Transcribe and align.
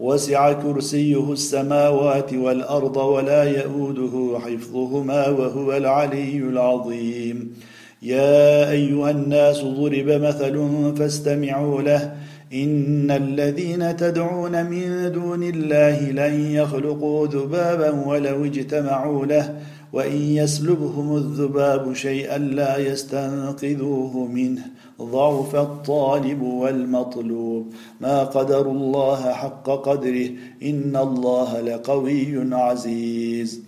وسع 0.00 0.52
كرسيه 0.52 1.32
السماوات 1.32 2.34
والأرض 2.34 2.96
ولا 2.96 3.44
يئوده 3.44 4.38
حفظهما 4.38 5.28
وهو 5.28 5.76
العلي 5.76 6.38
العظيم. 6.38 7.54
يا 8.02 8.70
أيها 8.70 9.10
الناس 9.10 9.62
ضرب 9.62 10.08
مثل 10.08 10.54
فاستمعوا 10.98 11.82
له 11.82 12.16
إن 12.52 13.10
الذين 13.10 13.96
تدعون 13.96 14.66
من 14.66 15.12
دون 15.12 15.42
الله 15.42 16.10
لن 16.10 16.50
يخلقوا 16.50 17.26
ذبابا 17.26 18.06
ولو 18.06 18.44
اجتمعوا 18.44 19.26
له 19.26 19.60
وإن 19.92 20.16
يسلبهم 20.16 21.16
الذباب 21.16 21.92
شيئا 21.92 22.38
لا 22.38 22.78
يستنقذوه 22.78 24.26
منه. 24.26 24.62
ضعف 25.02 25.56
الطالب 25.56 26.42
والمطلوب. 26.42 27.72
ما 28.00 28.24
قدر 28.24 28.70
الله 28.70 29.32
حق 29.32 29.70
قدره. 29.70 30.28
إن 30.62 30.96
الله 30.96 31.60
لقوي 31.60 32.54
عزيز. 32.54 33.60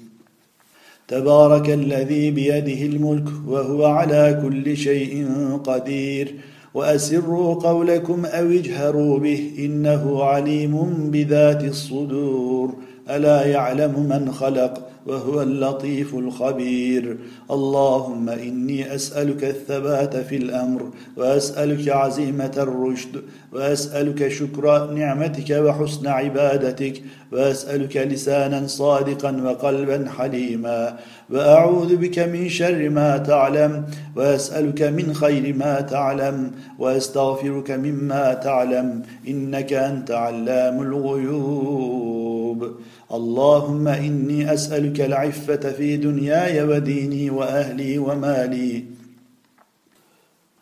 تبارك 1.09 1.71
الذي 1.71 2.31
بيده 2.31 2.83
الملك 2.83 3.29
وهو 3.47 3.85
على 3.85 4.41
كل 4.43 4.77
شيء 4.77 5.27
قدير. 5.65 6.35
وأسروا 6.75 7.55
قولكم 7.55 8.25
أو 8.25 8.51
اجهروا 8.51 9.19
به 9.19 9.55
إنه 9.59 10.25
عليم 10.25 10.75
بذات 11.11 11.65
الصدور. 11.65 12.75
ألا 13.11 13.47
يعلم 13.47 14.09
من 14.09 14.33
خلق 14.33 14.89
وهو 15.07 15.43
اللطيف 15.43 16.15
الخبير. 16.15 17.19
اللهم 17.51 18.29
إني 18.29 18.95
أسألك 18.95 19.45
الثبات 19.45 20.17
في 20.17 20.37
الأمر 20.37 20.91
وأسألك 21.17 21.89
عزيمة 21.89 22.53
الرشد 22.57 23.23
وأسألك 23.53 24.29
شكر 24.29 24.91
نعمتك 24.93 25.51
وحسن 25.51 26.07
عبادتك 26.07 27.03
وأسألك 27.33 27.97
لسانا 27.97 28.67
صادقا 28.67 29.43
وقلبا 29.45 30.11
حليما. 30.19 30.97
وأعوذ 31.31 31.97
بك 31.97 32.19
من 32.19 32.49
شر 32.49 32.89
ما 32.89 33.19
تعلم 33.19 33.85
وأسألك 34.17 34.83
من 34.83 35.15
خير 35.15 35.55
ما 35.57 35.81
تعلم 35.81 36.51
وأستغفرك 36.79 37.71
مما 37.71 38.35
تعلم 38.35 39.03
إنك 39.29 39.73
أنت 39.73 40.11
علام 40.11 40.83
الغيوب. 40.83 42.75
اللهم 43.09 43.89
إني 43.89 44.53
أسألك 44.53 45.01
العفة 45.01 45.73
في 45.73 45.97
دنياي 45.97 46.63
وديني 46.63 47.31
وأهلي 47.31 47.99
ومالي. 47.99 48.85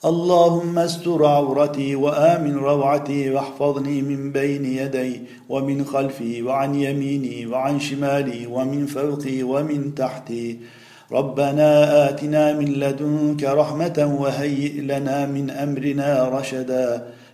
اللهم 0.05 0.79
استر 0.79 1.27
عورتي 1.27 1.95
وآمن 1.97 2.55
روعتي 2.55 3.31
واحفظني 3.31 4.03
من 4.03 4.33
بين 4.33 4.65
يدي 4.65 5.21
ومن 5.49 5.85
خلفي 5.85 6.43
وعن 6.43 6.75
يميني 6.75 7.47
وعن 7.47 7.81
شمالي 7.81 8.47
ومن 8.47 8.87
فوقي 8.87 9.43
ومن 9.43 9.95
تحتي. 9.95 10.59
ربنا 11.13 12.09
آتنا 12.09 12.53
من 12.53 12.65
لدنك 12.65 13.45
رحمة 13.45 14.17
وهيئ 14.21 14.81
لنا 14.81 15.27
من 15.27 15.51
أمرنا 15.51 16.29
رشدا. 16.29 17.07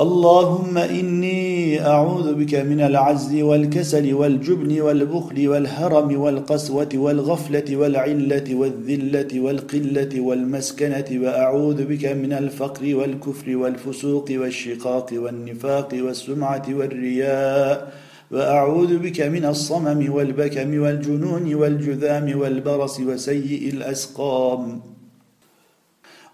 اللهم 0.00 0.78
إني 0.78 1.86
أعوذ 1.86 2.34
بك 2.34 2.54
من 2.54 2.80
العجز 2.80 3.34
والكسل 3.34 4.14
والجبن 4.14 4.80
والبخل 4.80 5.48
والهرم 5.48 6.20
والقسوة 6.20 6.88
والغفلة 6.94 7.76
والعلة 7.76 8.54
والذلة 8.54 9.40
والقلة 9.40 10.20
والمسكنة 10.20 11.04
وأعوذ 11.12 11.84
بك 11.84 12.04
من 12.04 12.32
الفقر 12.32 12.94
والكفر 12.96 13.56
والفسوق 13.56 14.24
والشقاق 14.30 15.08
والنفاق 15.12 15.88
والسمعة 15.94 16.66
والرياء 16.68 17.92
وأعوذ 18.30 18.98
بك 18.98 19.20
من 19.20 19.44
الصمم 19.44 20.12
والبكم 20.12 20.80
والجنون 20.80 21.54
والجذام 21.54 22.40
والبرص 22.40 23.00
وسيء 23.00 23.70
الأسقام. 23.74 24.91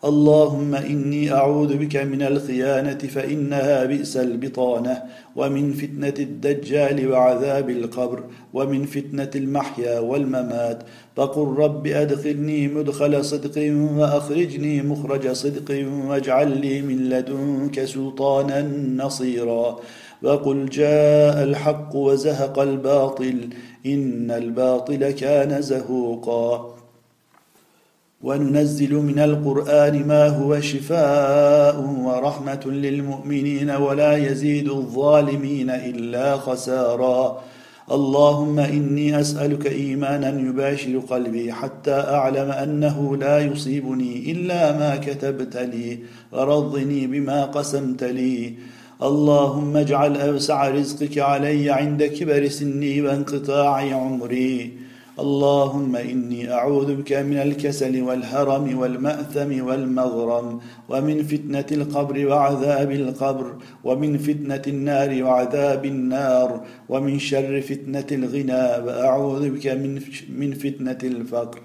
اللهم 0.04 0.74
إني 0.74 1.32
أعوذ 1.32 1.76
بك 1.76 1.96
من 1.96 2.22
الخيانة 2.22 2.98
فإنها 2.98 3.84
بئس 3.84 4.16
البطانة 4.16 5.02
ومن 5.36 5.72
فتنة 5.72 6.14
الدجال 6.18 7.12
وعذاب 7.12 7.70
القبر 7.70 8.24
ومن 8.52 8.84
فتنة 8.84 9.30
المحيا 9.34 9.98
والممات. 9.98 10.82
فقل 11.16 11.54
رب 11.58 11.86
أدخلني 11.86 12.68
مدخل 12.68 13.24
صدق 13.24 13.72
وأخرجني 13.98 14.82
مخرج 14.82 15.32
صدق 15.32 15.86
واجعل 16.08 16.60
لي 16.60 16.82
من 16.82 17.08
لدنك 17.08 17.84
سلطانا 17.84 18.62
نصيرا. 18.96 19.76
وقل 20.22 20.66
جاء 20.66 21.44
الحق 21.44 21.96
وزهق 21.96 22.58
الباطل 22.58 23.48
إن 23.86 24.30
الباطل 24.30 25.10
كان 25.10 25.62
زهوقا. 25.62 26.77
وننزل 28.22 28.94
من 28.94 29.18
القرآن 29.18 30.06
ما 30.06 30.28
هو 30.28 30.60
شفاء 30.60 31.80
ورحمة 31.80 32.60
للمؤمنين 32.66 33.70
ولا 33.70 34.16
يزيد 34.16 34.68
الظالمين 34.68 35.70
إلا 35.70 36.36
خسارا. 36.36 37.42
اللهم 37.92 38.58
إني 38.58 39.20
أسألك 39.20 39.66
إيمانا 39.66 40.40
يباشر 40.40 40.98
قلبي 40.98 41.52
حتى 41.52 41.92
أعلم 41.92 42.50
أنه 42.50 43.16
لا 43.16 43.38
يصيبني 43.38 44.32
إلا 44.32 44.78
ما 44.78 44.96
كتبت 44.96 45.56
لي 45.56 45.98
ورضني 46.32 47.06
بما 47.06 47.44
قسمت 47.44 48.04
لي. 48.04 48.54
اللهم 49.02 49.76
اجعل 49.76 50.16
أوسع 50.16 50.68
رزقك 50.68 51.18
علي 51.18 51.70
عند 51.70 52.02
كبر 52.02 52.48
سني 52.48 53.02
وانقطاع 53.02 53.94
عمري. 53.94 54.87
اللهم 55.20 55.96
إني 55.96 56.52
اعوذ 56.52 56.94
بك 56.94 57.12
من 57.12 57.36
الكسل 57.36 58.02
والهرم 58.02 58.78
والمأثم 58.78 59.66
والمغرم 59.66 60.60
ومن 60.88 61.22
فتنة 61.22 61.66
القبر 61.72 62.26
وعذاب 62.26 62.90
القبر 62.90 63.56
ومن 63.84 64.18
فتنة 64.18 64.62
النار 64.66 65.22
وعذاب 65.24 65.84
النار 65.84 66.64
ومن 66.88 67.18
شر 67.18 67.60
فتنة 67.60 68.06
الغنى 68.12 68.64
واعوذ 68.84 69.50
بك 69.50 69.66
من 69.66 70.00
من 70.28 70.52
فتنة 70.52 70.98
الفقر. 71.04 71.60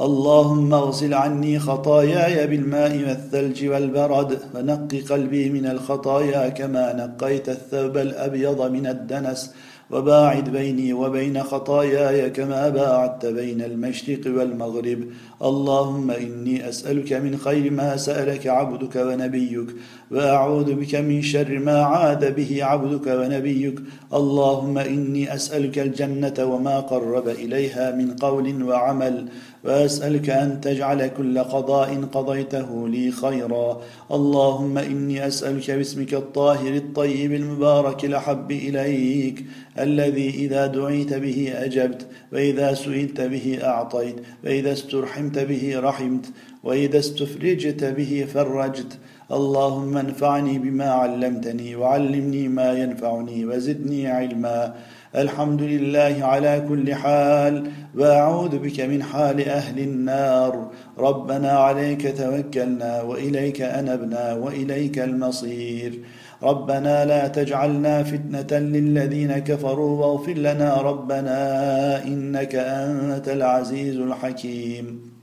اللهم 0.00 0.74
اغسل 0.74 1.14
عني 1.14 1.58
خطاياي 1.58 2.46
بالماء 2.46 2.96
والثلج 3.08 3.66
والبرد 3.66 4.38
ونق 4.54 4.94
قلبي 5.10 5.50
من 5.50 5.66
الخطايا 5.66 6.48
كما 6.48 6.92
نقيت 6.92 7.48
الثوب 7.48 7.96
الأبيض 7.96 8.70
من 8.70 8.86
الدنس 8.86 9.54
وباعد 9.90 10.50
بيني 10.50 10.92
وبين 10.92 11.42
خطاياي 11.42 12.30
كما 12.30 12.68
باعدت 12.68 13.26
بين 13.26 13.62
المشرق 13.62 14.20
والمغرب. 14.26 15.04
اللهم 15.42 16.10
إني 16.10 16.68
أسألك 16.68 17.12
من 17.12 17.36
خير 17.36 17.70
ما 17.70 17.96
سألك 17.96 18.46
عبدك 18.46 18.96
ونبيك 18.96 19.66
وأعوذ 20.10 20.74
بك 20.74 20.94
من 20.94 21.22
شر 21.22 21.58
ما 21.58 21.82
عاد 21.82 22.34
به 22.34 22.64
عبدك 22.64 23.06
ونبيك. 23.06 23.80
اللهم 24.14 24.78
إني 24.78 25.34
أسألك 25.34 25.78
الجنة 25.78 26.34
وما 26.38 26.80
قرب 26.80 27.28
إليها 27.28 27.90
من 27.90 28.16
قول 28.16 28.62
وعمل 28.62 29.28
وأسألك 29.64 30.30
أن 30.30 30.60
تجعل 30.60 31.06
كل 31.06 31.38
قضاء 31.38 32.08
قضيته 32.12 32.88
لي 32.88 33.10
خيرا. 33.10 33.80
اللهم 34.12 34.78
إني 34.78 35.26
أسألك 35.26 35.70
باسمك 35.70 36.14
الطاهر 36.14 36.74
الطيب 36.76 37.32
المبارك 37.32 38.04
الأحب 38.04 38.52
إليك 38.52 39.44
الذي 39.78 40.30
إذا 40.30 40.66
دعيت 40.66 41.14
به 41.14 41.52
أجبت 41.56 42.06
وإذا 42.32 42.74
سئلت 42.74 43.20
به 43.20 43.58
أعطيت 43.62 44.16
وإذا 44.44 44.72
استرحمت 44.72 45.38
به 45.38 45.72
رحمت 45.76 46.26
وإذا 46.64 46.98
استفرجت 46.98 47.84
به 47.84 48.26
فرجت. 48.34 48.98
اللهم 49.32 49.96
انفعني 49.96 50.58
بما 50.58 50.84
علمتني 50.84 51.76
وعلمني 51.76 52.48
ما 52.48 52.72
ينفعني 52.72 53.44
وزدني 53.46 54.08
علما. 54.08 54.74
الحمد 55.16 55.62
لله 55.62 56.16
على 56.20 56.64
كل 56.68 56.94
حال 56.94 57.70
وأعوذ 57.94 58.58
بك 58.58 58.80
من 58.80 59.02
حال 59.02 59.48
أهل 59.48 59.78
النار. 59.78 60.70
ربنا 60.98 61.50
عليك 61.50 62.18
توكلنا 62.18 63.02
وإليك 63.02 63.62
أنبنا 63.62 64.34
وإليك 64.34 64.98
المصير. 64.98 65.98
ربنا 66.42 67.04
لا 67.04 67.28
تجعلنا 67.28 68.02
فتنة 68.02 68.58
للذين 68.58 69.38
كفروا 69.38 70.06
واغفر 70.06 70.32
لنا 70.32 70.80
ربنا 70.80 72.04
إنك 72.04 72.54
أنت 72.54 73.28
العزيز 73.28 73.96
الحكيم. 73.96 75.16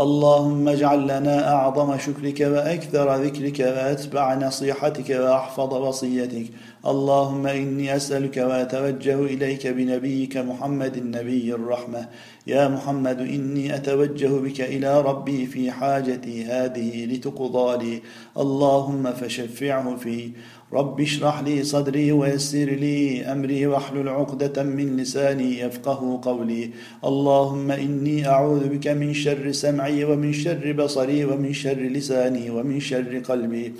اللهم 0.00 0.68
اجعل 0.68 1.02
لنا 1.04 1.54
أعظم 1.54 1.98
شكرك 1.98 2.40
وأكثر 2.40 3.16
ذكرك 3.16 3.60
وأتبع 3.60 4.34
نصيحتك 4.34 5.10
وأحفظ 5.10 5.74
وصيتك. 5.74 6.46
اللهم 6.86 7.46
إني 7.46 7.96
أسألك 7.96 8.36
وأتوجه 8.36 9.24
إليك 9.24 9.66
بنبيك 9.66 10.36
محمد 10.36 10.96
النبي 10.96 11.54
الرحمة. 11.54 12.08
يا 12.46 12.68
محمد 12.68 13.20
إني 13.20 13.74
أتوجه 13.76 14.28
بك 14.28 14.60
إلى 14.60 15.00
ربي 15.00 15.46
في 15.46 15.70
حاجتي 15.70 16.44
هذه 16.44 17.04
لتقضى 17.04 17.84
لي. 17.84 18.00
اللهم 18.38 19.12
فشفعه 19.12 19.96
في. 19.96 20.30
رب 20.72 21.00
اشرح 21.00 21.40
لي 21.40 21.62
صدري 21.62 22.12
ويسر 22.12 22.64
لي 22.64 23.24
أمري 23.24 23.66
واحلل 23.66 24.08
عقدة 24.08 24.62
من 24.62 24.96
لساني 24.96 25.58
يفقه 25.58 26.20
قولي. 26.22 26.70
اللهم 27.04 27.70
إني 27.70 28.28
أعوذ 28.28 28.68
بك 28.68 28.88
من 28.88 29.14
شر 29.14 29.52
سمعي 29.52 30.04
ومن 30.04 30.32
شر 30.32 30.72
بصري 30.72 31.24
ومن 31.24 31.52
شر 31.52 31.80
لساني 31.80 32.50
ومن 32.50 32.80
شر 32.80 33.22
قلبي. 33.28 33.72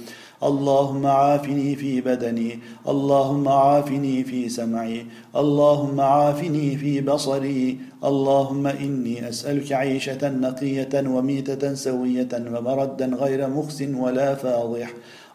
اللهم 0.42 1.06
عافني 1.06 1.76
في 1.76 2.00
بدني 2.00 2.58
اللهم 2.88 3.48
عافني 3.48 4.24
في 4.24 4.48
سمعي 4.48 5.06
اللهم 5.36 6.00
عافني 6.00 6.76
في 6.76 7.00
بصري 7.00 7.78
اللهم 8.04 8.66
إني 8.66 9.28
أسألك 9.28 9.72
عيشة 9.72 10.28
نقية 10.28 11.08
وميتة 11.08 11.74
سوية 11.74 12.28
ومردا 12.32 13.06
غير 13.06 13.48
مخس 13.48 13.82
ولا 13.82 14.34
فاضح. 14.34 14.90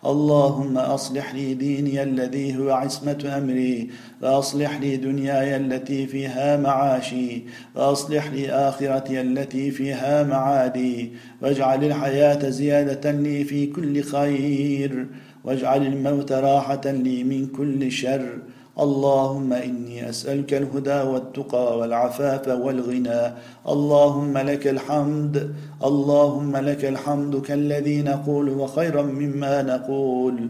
اللهم 0.05 0.77
أصلح 0.77 1.35
لي 1.35 1.53
ديني 1.53 2.03
الذي 2.03 2.57
هو 2.57 2.71
عصمة 2.71 3.33
أمري 3.37 3.89
وأصلح 4.21 4.79
لي 4.79 4.97
دنياي 4.97 5.55
التي 5.55 6.07
فيها 6.07 6.57
معاشي 6.57 7.43
وأصلح 7.75 8.27
لي 8.27 8.51
آخرتي 8.51 9.21
التي 9.21 9.71
فيها 9.71 10.23
معادي 10.23 11.11
واجعل 11.41 11.83
الحياة 11.83 12.49
زيادة 12.49 13.11
لي 13.11 13.43
في 13.43 13.67
كل 13.67 14.03
خير 14.03 15.07
واجعل 15.43 15.87
الموت 15.87 16.31
راحة 16.31 16.81
لي 16.85 17.23
من 17.23 17.47
كل 17.47 17.91
شر 17.91 18.39
اللهم 18.79 19.53
إني 19.53 20.09
أسألك 20.09 20.53
الهدى 20.53 21.01
والتقى 21.01 21.77
والعفاف 21.79 22.47
والغنى. 22.47 23.33
اللهم 23.67 24.37
لك 24.37 24.67
الحمد 24.67 25.55
اللهم 25.83 26.57
لك 26.57 26.85
الحمد 26.85 27.41
كالذي 27.41 28.01
نقول 28.01 28.49
وخيرا 28.49 29.01
مما 29.01 29.61
نقول. 29.61 30.49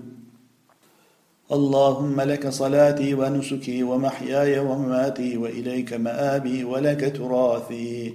اللهم 1.52 2.22
لك 2.22 2.50
صلاتي 2.50 3.14
ونسكي 3.14 3.84
ومحياي 3.84 4.60
ومماتي 4.60 5.38
وإليك 5.38 5.94
مآبي 5.94 6.64
ولك 6.64 7.18
تراثي. 7.18 8.14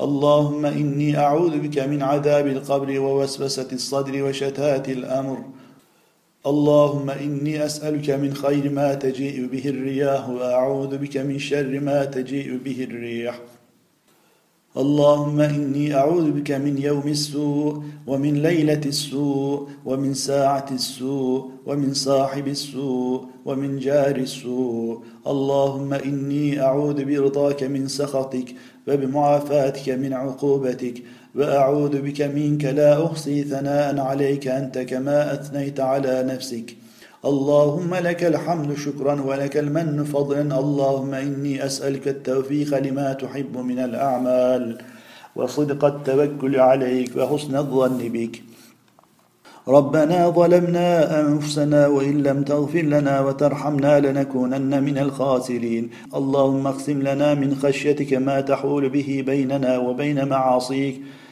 اللهم 0.00 0.66
إني 0.66 1.18
أعوذ 1.18 1.58
بك 1.58 1.78
من 1.78 2.02
عذاب 2.02 2.46
القبر 2.46 3.00
ووسوسة 3.00 3.68
الصدر 3.72 4.22
وشتات 4.22 4.88
الأمر. 4.88 5.38
اللهم 6.46 7.10
إني 7.10 7.64
أسألك 7.66 8.10
من 8.10 8.34
خير 8.34 8.70
ما 8.70 8.94
تجيء 8.94 9.46
به 9.46 9.68
الرياح 9.68 10.28
وأعوذ 10.28 10.98
بك 10.98 11.16
من 11.16 11.38
شر 11.38 11.80
ما 11.80 12.04
تجيء 12.04 12.58
به 12.64 12.84
الريح 12.84 13.40
اللهم 14.76 15.40
إني 15.40 15.94
أعوذ 15.94 16.30
بك 16.30 16.50
من 16.50 16.78
يوم 16.78 17.08
السوء 17.08 17.82
ومن 18.06 18.42
ليلة 18.42 18.80
السوء 18.86 19.68
ومن 19.84 20.14
ساعة 20.14 20.66
السوء 20.72 21.50
ومن 21.66 21.94
صاحب 21.94 22.48
السوء 22.48 23.24
ومن 23.44 23.78
جار 23.78 24.16
السوء. 24.16 25.02
اللهم 25.26 25.94
إني 25.94 26.60
أعوذ 26.60 27.04
برضاك 27.04 27.62
من 27.62 27.88
سخطك 27.88 28.54
وبمعافاتك 28.88 29.88
من 29.88 30.12
عقوبتك. 30.12 31.02
وأعوذ 31.34 32.00
بك 32.00 32.20
منك 32.22 32.64
لا 32.64 33.06
أحصي 33.06 33.44
ثناء 33.44 34.00
عليك 34.00 34.48
أنت 34.48 34.78
كما 34.78 35.34
أثنيت 35.34 35.80
على 35.80 36.22
نفسك. 36.22 36.76
اللهم 37.24 37.94
لك 37.94 38.24
الحمد 38.24 38.76
شكرا 38.76 39.20
ولك 39.22 39.56
المن 39.56 40.04
فضلا. 40.04 40.58
اللهم 40.60 41.14
إني 41.14 41.66
أسألك 41.66 42.08
التوفيق 42.08 42.78
لما 42.78 43.12
تحب 43.12 43.56
من 43.56 43.78
الأعمال 43.78 44.78
وصدق 45.36 45.84
التوكل 45.84 46.60
عليك 46.60 47.16
وحسن 47.16 47.56
الظن 47.56 47.98
بك. 47.98 48.42
ربنا 49.68 50.30
ظلمنا 50.30 51.20
أنفسنا 51.20 51.86
وإن 51.86 52.22
لم 52.22 52.42
تغفر 52.42 52.82
لنا 52.82 53.20
وترحمنا 53.20 54.00
لنكونن 54.00 54.82
من 54.82 54.98
الخاسرين. 54.98 55.90
اللهم 56.14 56.66
اقسم 56.66 57.02
لنا 57.02 57.34
من 57.34 57.54
خشيتك 57.54 58.14
ما 58.14 58.40
تحول 58.40 58.88
به 58.88 59.22
بيننا 59.26 59.78
وبين 59.78 60.28
معاصيك. 60.28 61.23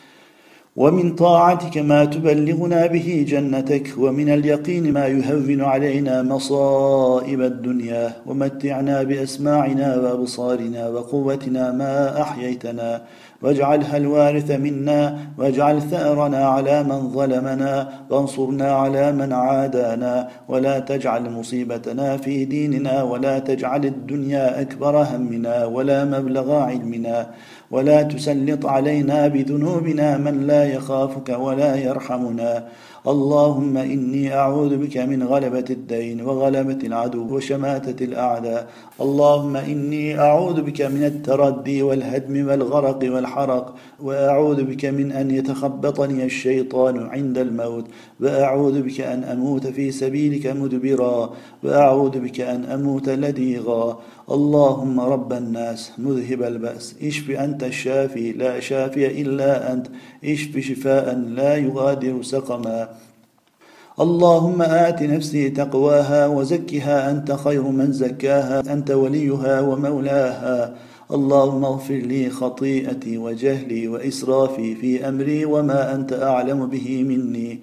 ومن 0.76 1.14
طاعتك 1.14 1.78
ما 1.78 2.04
تبلغنا 2.04 2.86
به 2.86 3.24
جنتك 3.28 3.94
ومن 3.98 4.28
اليقين 4.28 4.92
ما 4.92 5.06
يهون 5.06 5.60
علينا 5.60 6.22
مصائب 6.22 7.40
الدنيا 7.40 8.12
ومتعنا 8.26 9.02
بأسماعنا 9.02 9.96
وأبصارنا 9.96 10.88
وقوتنا 10.88 11.72
ما 11.72 12.22
أحييتنا. 12.22 13.02
واجعلها 13.42 13.96
الوارث 13.96 14.50
منا 14.50 15.18
واجعل 15.38 15.82
ثأرنا 15.82 16.48
على 16.48 16.82
من 16.82 17.10
ظلمنا 17.10 17.88
وانصرنا 18.10 18.72
على 18.72 19.12
من 19.12 19.32
عادانا. 19.32 20.28
ولا 20.48 20.78
تجعل 20.78 21.30
مصيبتنا 21.30 22.16
في 22.16 22.44
ديننا 22.44 23.02
ولا 23.02 23.38
تجعل 23.38 23.84
الدنيا 23.84 24.60
أكبر 24.60 25.02
همنا 25.02 25.64
ولا 25.64 26.04
مبلغ 26.04 26.52
علمنا. 26.54 27.26
ولا 27.70 28.02
تسلط 28.02 28.66
علينا 28.66 29.28
بذنوبنا 29.28 30.16
من 30.16 30.46
لا 30.46 30.64
يخافك 30.64 31.28
ولا 31.28 31.76
يرحمنا. 31.76 32.64
اللهم 33.08 33.76
إني 33.76 34.34
أعوذ 34.34 34.76
بك 34.76 34.96
من 34.96 35.22
غلبة 35.22 35.64
الدين 35.70 36.22
وغلبة 36.22 36.78
العدو 36.86 37.36
وشماتة 37.36 38.04
الأعداء. 38.04 38.68
اللهم 39.00 39.56
إني 39.56 40.18
أعوذ 40.18 40.62
بك 40.62 40.82
من 40.82 41.04
التردي 41.04 41.82
والهدم 41.82 42.48
والغرق 42.48 42.98
والحرق 43.02 43.74
وأعوذ 44.02 44.64
بك 44.64 44.84
من 44.84 45.12
أن 45.12 45.30
يتخبطني 45.30 46.24
الشيطان 46.24 47.06
عند 47.06 47.38
الموت 47.38 47.84
وأعوذ 48.20 48.82
بك 48.82 49.00
أن 49.00 49.24
أموت 49.24 49.66
في 49.66 49.90
سبيلك 49.90 50.46
مدبرا 50.46 51.30
وأعوذ 51.64 52.18
بك 52.18 52.40
أن 52.40 52.64
أموت 52.64 53.08
لديغا. 53.08 53.98
اللهم 54.30 55.00
رب 55.00 55.32
الناس 55.32 55.92
مذهب 55.98 56.42
البأس. 56.42 56.94
اشف 57.02 57.30
أنت 57.30 57.64
الشافي 57.64 58.32
لا 58.32 58.60
شافي 58.60 59.22
إلا 59.22 59.72
أنت. 59.72 59.86
اشف 60.24 60.58
شفاء 60.58 61.14
لا 61.14 61.56
يغادر 61.56 62.22
سقما. 62.22 62.88
اللهم 64.00 64.62
آت 64.62 65.02
نفسي 65.02 65.50
تقواها 65.50 66.26
وزكها. 66.26 67.10
أنت 67.10 67.32
خير 67.32 67.62
من 67.62 67.92
زكاها 67.92 68.72
أنت 68.72 68.90
وليها 68.90 69.60
ومولاها. 69.60 70.74
اللهم 71.10 71.64
اغفر 71.64 71.94
لي 71.94 72.30
خطيئتي 72.30 73.18
وجهلي 73.18 73.88
وإسرافي 73.88 74.74
في 74.74 75.08
أمري 75.08 75.44
وما 75.44 75.94
أنت 75.94 76.12
أعلم 76.12 76.66
به 76.66 77.02
مني. 77.02 77.60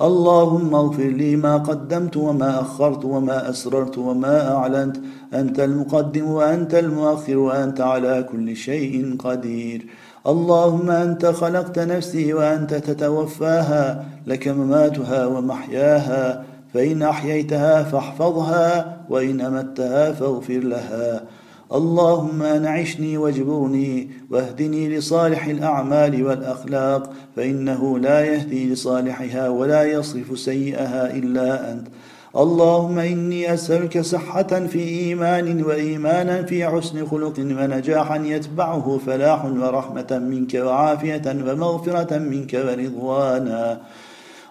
اللهم 0.00 0.74
اغفر 0.74 1.02
لي 1.02 1.36
ما 1.36 1.56
قدمت 1.56 2.16
وما 2.16 2.60
أخرت 2.60 3.04
وما 3.04 3.50
أسررت 3.50 3.98
وما 3.98 4.54
أعلنت. 4.54 4.96
أنت 5.34 5.60
المقدم 5.60 6.30
وأنت 6.30 6.74
المؤخر 6.74 7.36
وأنت 7.36 7.80
على 7.80 8.26
كل 8.32 8.56
شيء 8.56 9.16
قدير. 9.18 9.86
اللهم 10.26 10.90
أنت 10.90 11.26
خلقت 11.26 11.78
نفسي 11.78 12.32
وأنت 12.32 12.74
تتوفاها. 12.74 14.04
لك 14.26 14.48
مماتها 14.48 15.26
ومحياها. 15.26 16.44
فإن 16.74 17.02
أحييتها 17.02 17.82
فاحفظها 17.82 18.96
وإن 19.10 19.40
أمتها 19.40 20.12
فاغفر 20.12 20.58
لها. 20.58 21.22
اللهم 21.72 22.42
انعشني 22.42 23.18
واجبرني 23.18 24.10
واهدني 24.30 24.96
لصالح 24.96 25.46
الأعمال 25.46 26.24
والأخلاق 26.26 27.12
فإنه 27.36 27.98
لا 27.98 28.24
يهدي 28.24 28.72
لصالحها 28.72 29.48
ولا 29.48 29.84
يصرف 29.84 30.38
سيئها 30.38 31.16
إلا 31.16 31.72
أنت. 31.72 31.86
اللهم 32.36 32.98
إني 32.98 33.54
أسألك 33.54 34.00
صحة 34.00 34.66
في 34.66 34.78
إيمان 34.78 35.62
وإيمانا 35.62 36.42
في 36.42 36.66
حسن 36.66 37.06
خلق 37.06 37.38
ونجاحا 37.38 38.16
يتبعه 38.16 39.00
فلاح 39.06 39.44
ورحمة 39.44 40.18
منك 40.30 40.54
وعافية 40.54 41.22
ومغفرة 41.26 42.18
منك 42.18 42.54
ورضوانا. 42.54 43.80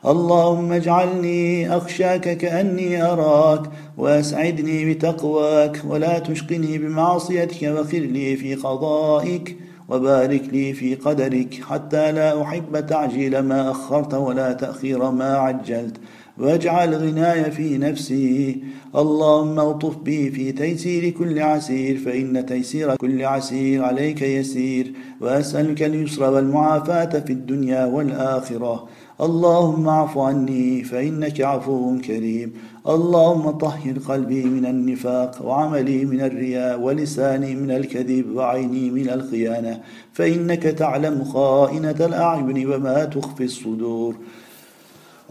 اللهم 0.07 0.71
اجعلني 0.71 1.77
أخشاك 1.77 2.37
كأني 2.37 3.03
أراك 3.03 3.69
وأسعدني 3.97 4.93
بتقواك 4.93 5.81
ولا 5.87 6.19
تشقني 6.19 6.77
بمعصيتك 6.77 7.63
وخر 7.63 7.97
لي 7.97 8.35
في 8.35 8.55
قضائك 8.55 9.57
وبارك 9.89 10.41
لي 10.51 10.73
في 10.73 10.95
قدرك 10.95 11.59
حتى 11.69 12.11
لا 12.11 12.41
أحب 12.41 12.85
تعجيل 12.87 13.39
ما 13.39 13.71
أخرت 13.71 14.13
ولا 14.13 14.53
تأخير 14.53 15.11
ما 15.11 15.37
عجلت. 15.37 15.97
واجعل 16.37 16.95
غناي 16.95 17.51
في 17.51 17.77
نفسي. 17.77 18.63
اللهم 18.95 19.59
الطف 19.59 19.97
بي 19.97 20.31
في 20.31 20.51
تيسير 20.51 21.09
كل 21.09 21.39
عسير 21.39 21.97
فإن 21.97 22.45
تيسير 22.45 22.95
كل 22.95 23.25
عسير 23.25 23.83
عليك 23.83 24.21
يسير. 24.21 24.93
وأسألك 25.21 25.83
اليسر 25.83 26.33
والمعافاة 26.33 27.19
في 27.19 27.33
الدنيا 27.33 27.85
والآخرة. 27.85 28.87
اللهم 29.21 29.87
اعف 29.87 30.17
عني 30.17 30.83
فإنك 30.83 31.41
عفو 31.41 31.97
كريم. 31.97 32.53
اللهم 32.87 33.49
طهر 33.51 33.99
قلبي 34.07 34.43
من 34.43 34.65
النفاق 34.65 35.45
وعملي 35.45 36.05
من 36.05 36.21
الرياء 36.21 36.79
ولساني 36.79 37.55
من 37.55 37.71
الكذب 37.71 38.35
وعيني 38.35 38.91
من 38.91 39.09
الخيانة. 39.09 39.81
فإنك 40.13 40.63
تعلم 40.63 41.23
خائنة 41.23 41.95
الأعين 41.99 42.73
وما 42.73 43.05
تخفي 43.05 43.43
الصدور. 43.43 44.15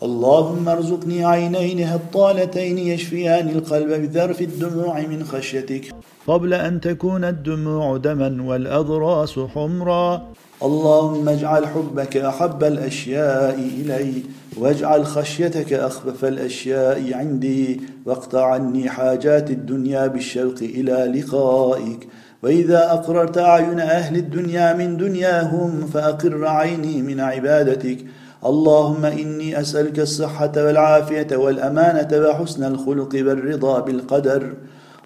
اللهم 0.02 0.68
ارزقني 0.68 1.24
عينين 1.24 1.88
هطالتين 1.88 2.78
يشفيان 2.78 3.48
القلب 3.48 3.88
بذرف 3.88 4.40
الدموع 4.40 5.00
من 5.00 5.24
خشيتك. 5.24 5.94
قبل 6.26 6.54
أن 6.54 6.80
تكون 6.80 7.24
الدموع 7.24 7.96
دما 7.96 8.42
والأضراس 8.42 9.38
حمرا. 9.38 10.22
اللهم 10.62 11.28
اجعل 11.28 11.66
حبك 11.66 12.16
أحب 12.16 12.64
الأشياء 12.64 13.54
إلي 13.54 14.12
واجعل 14.56 15.06
خشيتك 15.06 15.72
أخفف 15.72 16.24
الأشياء 16.24 17.14
عندي 17.14 17.80
واقطع 18.06 18.44
عني 18.44 18.88
حاجات 18.88 19.50
الدنيا 19.50 20.06
بالشوق 20.06 20.58
إلى 20.62 21.20
لقائك. 21.20 22.08
وإذا 22.42 22.92
أقررت 22.92 23.38
أعين 23.38 23.80
أهل 23.80 24.16
الدنيا 24.16 24.72
من 24.72 24.96
دنياهم 24.96 25.86
فأقر 25.94 26.46
عيني 26.46 27.02
من 27.02 27.20
عبادتك. 27.20 27.98
اللهم 28.46 29.04
إني 29.04 29.60
أسألك 29.60 29.98
الصحة 30.00 30.52
والعافية 30.56 31.36
والأمانة 31.36 32.28
وحسن 32.28 32.64
الخلق 32.64 33.14
والرضا 33.14 33.80
بالقدر. 33.80 34.54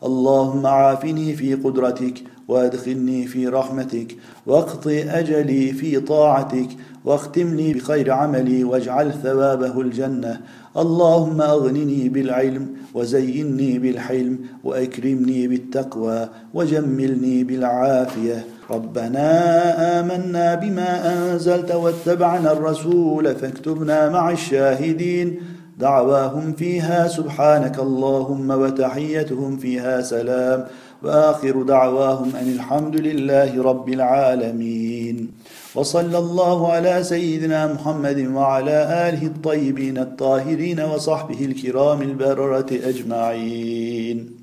اللهم 0.05 0.67
عافني 0.67 1.35
في 1.35 1.55
قدرتك 1.55 2.15
وأدخلني 2.49 3.27
في 3.27 3.49
رحمتك 3.49 4.17
واقض 4.47 4.89
أجلي 5.09 5.73
في 5.73 6.01
طاعتك 6.01 6.69
واختم 7.05 7.55
لي 7.55 7.73
بخير 7.75 8.11
عملي 8.11 8.65
واجعل 8.65 9.13
ثوابه 9.13 9.81
الجنة. 9.81 10.41
اللهم 10.77 11.41
أغنني 11.41 12.09
بالعلم 12.09 12.67
وزيني 12.95 13.79
بالحلم 13.79 14.39
وأكرمني 14.65 15.49
بالتقوى 15.49 16.29
وجملني 16.55 17.45
بالعافية. 17.45 18.45
ربنا 18.71 20.01
آمنا 20.01 20.55
بما 20.55 21.13
أنزلت 21.13 21.73
واتبعنا 21.73 22.53
الرسول 22.53 23.35
فاكتبنا 23.35 24.09
مع 24.09 24.31
الشاهدين 24.31 25.41
دعواهم 25.79 26.53
فيها 26.53 27.09
سبحانك 27.09 27.79
اللهم 27.79 28.51
وتحيتهم 28.51 29.57
فيها 29.57 30.03
سلام 30.03 30.67
وآخر 31.03 31.63
دعواهم 31.63 32.37
أن 32.37 32.49
الحمد 32.49 32.97
لله 32.97 33.63
رب 33.63 33.89
العالمين 33.89 35.31
وصلى 35.75 36.19
الله 36.19 36.73
على 36.73 37.03
سيدنا 37.03 37.73
محمد 37.73 38.27
وعلى 38.35 39.09
آله 39.09 39.27
الطيبين 39.27 39.99
الطاهرين 39.99 40.81
وصحبه 40.81 41.45
الكرام 41.45 42.03
البررة 42.03 42.67
أجمعين 42.71 44.40